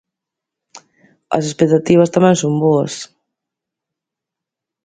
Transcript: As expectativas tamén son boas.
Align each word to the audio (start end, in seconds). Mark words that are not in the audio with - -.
As 1.37 1.43
expectativas 1.49 2.13
tamén 2.15 2.35
son 2.41 2.53
boas. 2.63 2.93